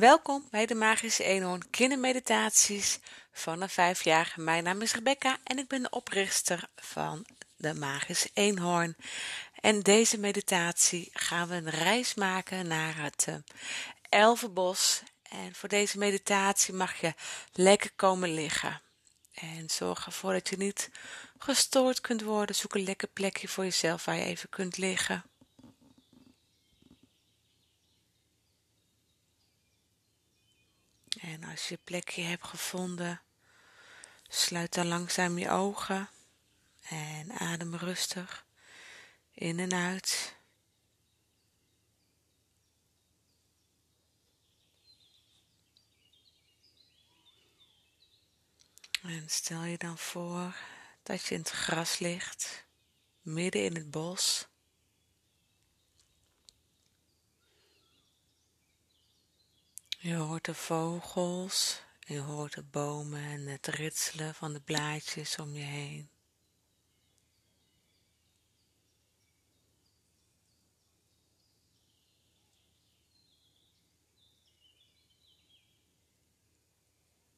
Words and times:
Welkom 0.00 0.48
bij 0.50 0.66
de 0.66 0.74
Magische 0.74 1.24
Eenhoorn 1.24 1.70
Kindermeditaties 1.70 2.98
vanaf 3.32 3.72
vijf 3.72 4.04
jaar. 4.04 4.34
Mijn 4.36 4.64
naam 4.64 4.82
is 4.82 4.94
Rebecca 4.94 5.38
en 5.44 5.58
ik 5.58 5.68
ben 5.68 5.82
de 5.82 5.90
oprichter 5.90 6.68
van 6.76 7.26
de 7.56 7.74
Magische 7.74 8.30
Eenhoorn. 8.34 8.96
En 9.54 9.80
deze 9.80 10.18
meditatie 10.18 11.10
gaan 11.12 11.48
we 11.48 11.54
een 11.54 11.70
reis 11.70 12.14
maken 12.14 12.66
naar 12.66 12.96
het 12.96 13.26
uh, 13.28 13.34
Elvenbos. 14.08 15.02
En 15.22 15.54
voor 15.54 15.68
deze 15.68 15.98
meditatie 15.98 16.74
mag 16.74 17.00
je 17.00 17.14
lekker 17.52 17.90
komen 17.96 18.34
liggen. 18.34 18.80
En 19.34 19.70
zorg 19.70 20.06
ervoor 20.06 20.32
dat 20.32 20.48
je 20.48 20.56
niet 20.56 20.90
gestoord 21.38 22.00
kunt 22.00 22.22
worden. 22.22 22.56
Zoek 22.56 22.74
een 22.74 22.84
lekker 22.84 23.08
plekje 23.08 23.48
voor 23.48 23.64
jezelf 23.64 24.04
waar 24.04 24.16
je 24.16 24.24
even 24.24 24.48
kunt 24.48 24.76
liggen. 24.76 25.29
En 31.20 31.44
als 31.44 31.68
je 31.68 31.78
plekje 31.84 32.22
hebt 32.22 32.46
gevonden, 32.46 33.22
sluit 34.28 34.74
dan 34.74 34.86
langzaam 34.86 35.38
je 35.38 35.50
ogen 35.50 36.08
en 36.82 37.30
adem 37.30 37.74
rustig 37.74 38.46
in 39.32 39.58
en 39.58 39.72
uit. 39.72 40.38
En 49.02 49.28
stel 49.28 49.64
je 49.64 49.78
dan 49.78 49.98
voor 49.98 50.56
dat 51.02 51.24
je 51.24 51.34
in 51.34 51.40
het 51.40 51.50
gras 51.50 51.98
ligt, 51.98 52.64
midden 53.20 53.64
in 53.64 53.74
het 53.74 53.90
bos. 53.90 54.49
Je 60.02 60.14
hoort 60.14 60.44
de 60.44 60.54
vogels, 60.54 61.82
je 61.98 62.18
hoort 62.18 62.54
de 62.54 62.62
bomen 62.62 63.22
en 63.22 63.46
het 63.46 63.66
ritselen 63.66 64.34
van 64.34 64.52
de 64.52 64.60
blaadjes 64.60 65.38
om 65.38 65.54
je 65.54 65.62
heen. 65.62 66.10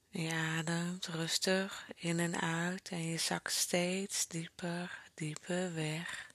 Je 0.08 0.32
ademt 0.32 1.06
rustig 1.06 1.88
in 1.94 2.20
en 2.20 2.40
uit 2.40 2.88
en 2.88 3.02
je 3.06 3.18
zakt 3.18 3.52
steeds 3.52 4.26
dieper, 4.26 5.10
dieper 5.14 5.74
weg 5.74 6.30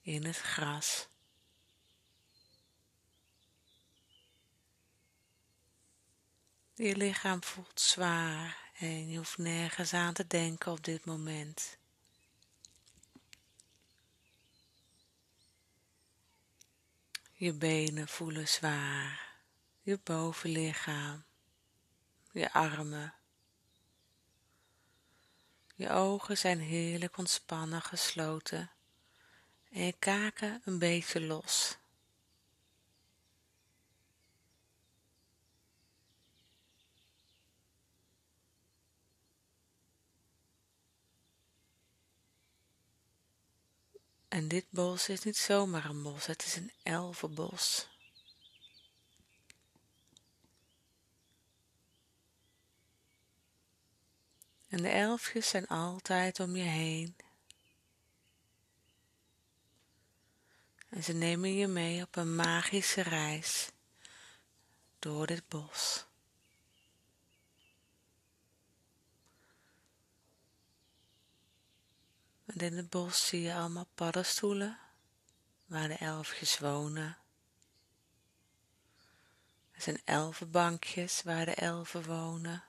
in 0.00 0.24
het 0.24 0.38
gras. 0.38 1.08
Je 6.78 6.96
lichaam 6.96 7.42
voelt 7.44 7.80
zwaar 7.80 8.70
en 8.78 9.10
je 9.10 9.16
hoeft 9.16 9.38
nergens 9.38 9.92
aan 9.92 10.12
te 10.12 10.26
denken 10.26 10.72
op 10.72 10.84
dit 10.84 11.04
moment. 11.04 11.76
Je 17.32 17.52
benen 17.52 18.08
voelen 18.08 18.48
zwaar, 18.48 19.36
je 19.82 19.98
bovenlichaam, 20.04 21.24
je 22.32 22.52
armen. 22.52 23.14
Je 25.74 25.90
ogen 25.90 26.38
zijn 26.38 26.60
heerlijk 26.60 27.16
ontspannen 27.16 27.82
gesloten 27.82 28.70
en 29.70 29.84
je 29.84 29.94
kaken 29.98 30.62
een 30.64 30.78
beetje 30.78 31.20
los. 31.20 31.76
En 44.36 44.48
dit 44.48 44.66
bos 44.70 45.08
is 45.08 45.22
niet 45.22 45.36
zomaar 45.36 45.84
een 45.84 46.02
bos, 46.02 46.26
het 46.26 46.44
is 46.44 46.56
een 46.56 46.72
elfenbos. 46.82 47.88
En 54.68 54.82
de 54.82 54.88
elfjes 54.88 55.48
zijn 55.48 55.66
altijd 55.66 56.40
om 56.40 56.56
je 56.56 56.62
heen. 56.62 57.16
En 60.88 61.02
ze 61.02 61.12
nemen 61.12 61.54
je 61.54 61.66
mee 61.66 62.02
op 62.02 62.16
een 62.16 62.34
magische 62.34 63.02
reis 63.02 63.70
door 64.98 65.26
dit 65.26 65.48
bos. 65.48 66.04
In 72.58 72.76
het 72.76 72.90
bos 72.90 73.26
zie 73.26 73.40
je 73.40 73.54
allemaal 73.54 73.88
paddenstoelen 73.94 74.78
waar 75.66 75.88
de 75.88 75.94
elfjes 75.94 76.58
wonen. 76.58 77.18
Er 79.70 79.82
zijn 79.82 80.00
elfenbankjes 80.04 81.22
waar 81.22 81.44
de 81.44 81.54
elfen 81.54 82.04
wonen. 82.04 82.64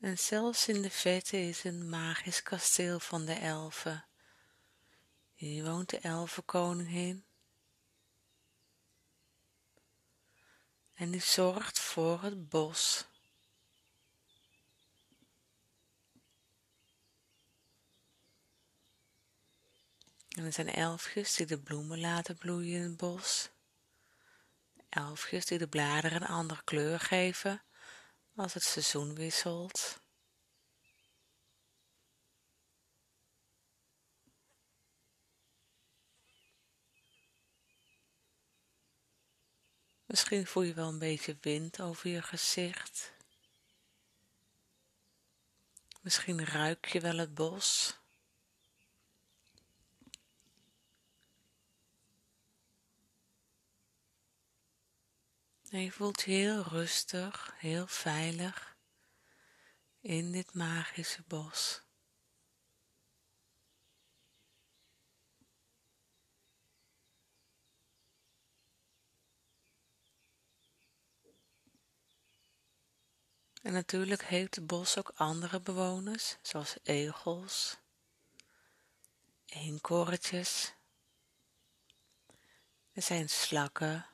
En 0.00 0.18
zelfs 0.18 0.68
in 0.68 0.82
de 0.82 0.90
vette 0.90 1.38
is 1.38 1.64
een 1.64 1.88
magisch 1.88 2.42
kasteel 2.42 3.00
van 3.00 3.24
de 3.24 3.34
elfen. 3.34 4.06
Hier 5.34 5.64
woont 5.64 5.90
de 5.90 5.98
elfenkoningin. 5.98 7.24
En 10.94 11.10
die 11.10 11.22
zorgt 11.22 11.78
voor 11.78 12.22
het 12.22 12.48
bos. 12.48 13.06
En 20.36 20.44
er 20.44 20.52
zijn 20.52 20.72
elfjes 20.72 21.34
die 21.34 21.46
de 21.46 21.58
bloemen 21.58 22.00
laten 22.00 22.38
bloeien 22.38 22.76
in 22.76 22.82
het 22.82 22.96
bos. 22.96 23.50
Elfjes 24.88 25.46
die 25.46 25.58
de 25.58 25.68
bladeren 25.68 26.22
een 26.22 26.28
andere 26.28 26.64
kleur 26.64 27.00
geven 27.00 27.62
als 28.34 28.54
het 28.54 28.62
seizoen 28.62 29.14
wisselt. 29.14 30.00
Misschien 40.04 40.46
voel 40.46 40.62
je 40.62 40.74
wel 40.74 40.88
een 40.88 40.98
beetje 40.98 41.36
wind 41.40 41.80
over 41.80 42.10
je 42.10 42.22
gezicht. 42.22 43.12
Misschien 46.00 46.44
ruik 46.44 46.86
je 46.86 47.00
wel 47.00 47.16
het 47.16 47.34
bos. 47.34 47.98
Je 55.68 55.92
voelt 55.92 56.22
je 56.22 56.30
heel 56.30 56.62
rustig, 56.62 57.54
heel 57.56 57.86
veilig 57.86 58.76
in 60.00 60.32
dit 60.32 60.54
magische 60.54 61.22
bos. 61.26 61.82
En 73.62 73.72
natuurlijk 73.72 74.24
heeft 74.24 74.54
het 74.54 74.66
bos 74.66 74.98
ook 74.98 75.12
andere 75.14 75.60
bewoners, 75.60 76.36
zoals 76.42 76.76
egels, 76.82 77.76
eenkorretjes. 79.46 80.74
Er 82.92 83.02
zijn 83.02 83.28
slakken, 83.28 84.06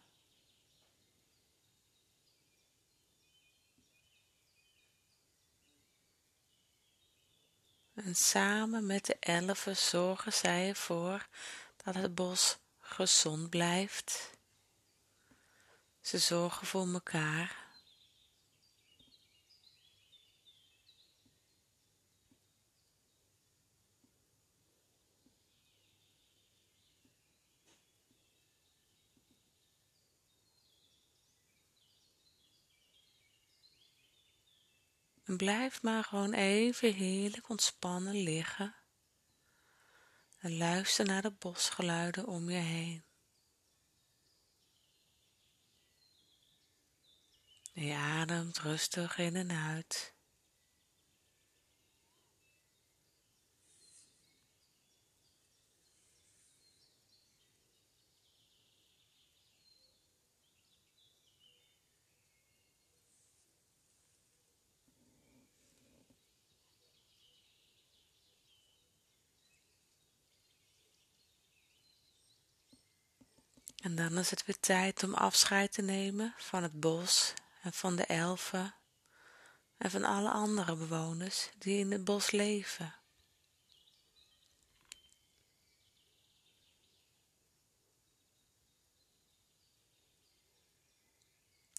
En 8.04 8.14
samen 8.14 8.87
met 8.87 9.06
de 9.06 9.16
elfen 9.20 9.76
zorgen 9.76 10.32
zij 10.32 10.69
ervoor 10.69 11.26
dat 11.84 11.94
het 11.94 12.14
bos 12.14 12.58
gezond 12.81 13.50
blijft. 13.50 14.31
Ze 16.00 16.19
zorgen 16.19 16.66
voor 16.66 16.87
elkaar. 16.93 17.56
En 35.32 35.38
blijf 35.38 35.82
maar 35.82 36.05
gewoon 36.05 36.32
even 36.32 36.94
heerlijk 36.94 37.49
ontspannen 37.49 38.14
liggen. 38.14 38.75
En 40.38 40.56
luister 40.56 41.05
naar 41.05 41.23
de 41.23 41.31
bosgeluiden 41.31 42.26
om 42.26 42.50
je 42.50 42.58
heen. 42.58 43.05
Je 47.73 47.94
ademt 47.94 48.58
rustig 48.58 49.19
in 49.19 49.37
en 49.37 49.50
uit. 49.50 50.14
En 73.82 73.94
dan 73.94 74.19
is 74.19 74.31
het 74.31 74.44
weer 74.44 74.61
tijd 74.61 75.02
om 75.02 75.14
afscheid 75.14 75.73
te 75.73 75.82
nemen 75.82 76.34
van 76.37 76.62
het 76.62 76.81
bos 76.81 77.34
en 77.62 77.73
van 77.73 77.96
de 77.96 78.06
elfen 78.06 78.75
en 79.76 79.90
van 79.90 80.05
alle 80.05 80.31
andere 80.31 80.76
bewoners 80.76 81.49
die 81.58 81.79
in 81.79 81.93
het 81.93 82.05
bos 82.05 82.31
leven. 82.31 82.94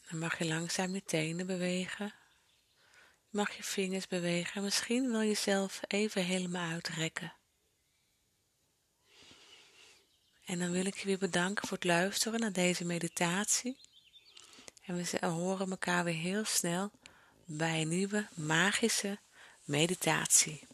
Dan 0.09 0.19
mag 0.19 0.37
je 0.37 0.45
langzaam 0.45 0.93
je 0.93 1.03
tenen 1.03 1.45
bewegen. 1.45 2.13
Mag 3.29 3.55
je 3.55 3.63
vingers 3.63 4.07
bewegen. 4.07 4.63
Misschien 4.63 5.11
wil 5.11 5.21
je 5.21 5.33
zelf 5.33 5.79
even 5.87 6.23
helemaal 6.23 6.71
uitrekken. 6.71 7.33
En 10.45 10.59
dan 10.59 10.71
wil 10.71 10.85
ik 10.85 10.97
je 10.97 11.05
weer 11.05 11.17
bedanken 11.17 11.67
voor 11.67 11.77
het 11.77 11.85
luisteren 11.85 12.39
naar 12.39 12.51
deze 12.51 12.85
meditatie. 12.85 13.77
En 14.85 14.95
we 14.95 15.25
horen 15.27 15.69
elkaar 15.69 16.03
weer 16.03 16.13
heel 16.13 16.45
snel 16.45 16.91
bij 17.45 17.81
een 17.81 17.87
nieuwe 17.87 18.27
magische 18.33 19.19
meditatie. 19.63 20.67